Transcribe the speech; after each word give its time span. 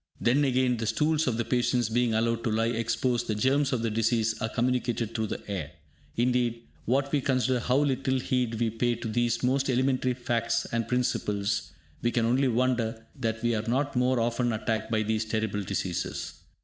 Then 0.19 0.43
again, 0.43 0.77
the 0.77 0.87
stools 0.87 1.27
of 1.27 1.37
the 1.37 1.45
patients 1.45 1.87
being 1.87 2.15
allowed 2.15 2.43
to 2.45 2.49
lie 2.51 2.69
exposed, 2.69 3.27
the 3.27 3.35
germs 3.35 3.71
of 3.71 3.83
the 3.83 3.91
disease 3.91 4.35
are 4.41 4.49
communicated 4.49 5.13
through 5.13 5.27
the 5.27 5.43
air. 5.47 5.73
Indeed, 6.17 6.63
when 6.85 7.03
we 7.11 7.21
consider 7.21 7.59
how 7.59 7.77
little 7.77 8.17
heed 8.17 8.59
we 8.59 8.71
pay 8.71 8.95
to 8.95 9.07
these 9.07 9.43
most 9.43 9.69
elementary 9.69 10.15
facts 10.15 10.65
and 10.71 10.87
principles, 10.87 11.73
we 12.01 12.09
can 12.09 12.25
only 12.25 12.47
wonder 12.47 13.05
that 13.19 13.43
we 13.43 13.53
are 13.53 13.67
not 13.67 13.95
more 13.95 14.19
often 14.19 14.51
attacked 14.53 14.89
by 14.89 15.03
these 15.03 15.23
terrible 15.23 15.61
diseases. 15.61 16.33